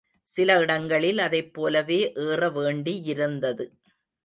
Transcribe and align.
சில 0.29 0.59
இடங்களில் 0.59 1.19
அதைப் 1.19 1.53
போலவே 1.53 1.99
ஏற 2.27 2.49
வேண்டியிருந்தது. 2.49 3.65